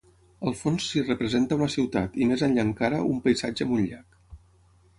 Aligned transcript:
Al 0.45 0.53
fons 0.61 0.87
s'hi 0.93 1.03
representa 1.09 1.59
una 1.59 1.67
ciutat 1.75 2.17
i 2.25 2.29
més 2.31 2.45
enllà 2.47 2.65
encara 2.71 3.03
un 3.13 3.23
paisatge 3.27 3.67
amb 3.69 3.77
un 3.79 3.87
llac. 3.93 4.21